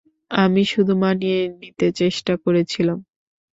আমি 0.31 0.61
শুধু 0.65 0.93
মানিয়ে 1.03 1.39
নিতে 1.59 1.87
চেষ্টা 1.99 2.33
করছিলাম। 2.43 2.97